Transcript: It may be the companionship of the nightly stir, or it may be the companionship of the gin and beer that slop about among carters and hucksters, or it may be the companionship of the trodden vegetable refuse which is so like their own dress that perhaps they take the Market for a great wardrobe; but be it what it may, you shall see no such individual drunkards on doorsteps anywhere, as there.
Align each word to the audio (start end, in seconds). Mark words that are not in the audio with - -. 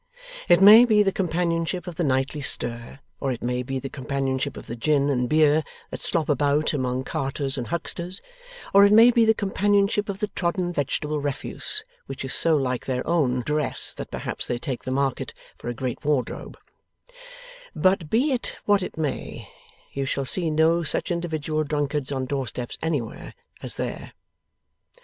It 0.49 0.61
may 0.61 0.83
be 0.83 1.03
the 1.03 1.11
companionship 1.11 1.85
of 1.85 1.93
the 1.93 2.03
nightly 2.03 2.41
stir, 2.41 2.97
or 3.19 3.31
it 3.31 3.43
may 3.43 3.61
be 3.61 3.77
the 3.77 3.87
companionship 3.87 4.57
of 4.57 4.65
the 4.65 4.75
gin 4.75 5.11
and 5.11 5.29
beer 5.29 5.63
that 5.91 6.01
slop 6.01 6.27
about 6.27 6.73
among 6.73 7.03
carters 7.03 7.55
and 7.55 7.67
hucksters, 7.67 8.19
or 8.73 8.83
it 8.83 8.91
may 8.91 9.11
be 9.11 9.25
the 9.25 9.35
companionship 9.35 10.09
of 10.09 10.17
the 10.17 10.29
trodden 10.29 10.73
vegetable 10.73 11.19
refuse 11.21 11.83
which 12.07 12.25
is 12.25 12.33
so 12.33 12.57
like 12.57 12.87
their 12.87 13.05
own 13.05 13.41
dress 13.41 13.93
that 13.93 14.09
perhaps 14.09 14.47
they 14.47 14.57
take 14.57 14.85
the 14.85 14.89
Market 14.89 15.35
for 15.55 15.69
a 15.69 15.75
great 15.75 16.03
wardrobe; 16.03 16.57
but 17.75 18.09
be 18.09 18.31
it 18.31 18.57
what 18.65 18.81
it 18.81 18.97
may, 18.97 19.47
you 19.93 20.05
shall 20.05 20.25
see 20.25 20.49
no 20.49 20.81
such 20.81 21.11
individual 21.11 21.63
drunkards 21.63 22.11
on 22.11 22.25
doorsteps 22.25 22.75
anywhere, 22.81 23.35
as 23.61 23.75
there. 23.75 24.13